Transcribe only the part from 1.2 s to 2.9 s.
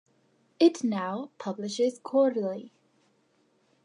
publishes quarterly.